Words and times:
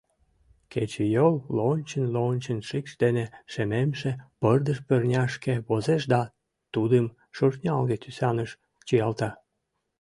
Кечыйол 0.71 1.35
лончын-лончын 1.57 2.59
шикш 2.67 2.91
дене 3.03 3.25
шемемше 3.51 4.11
пырдыж 4.41 4.77
пырняшке 4.87 5.53
возеш 5.67 6.03
да 6.13 6.21
тудым 6.73 7.05
шӧртнялге 7.35 7.95
тӱсаныш 8.03 8.51
чиялта. 8.87 9.29